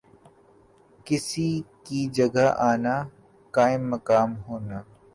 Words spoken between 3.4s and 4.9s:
قائم مقام ہونا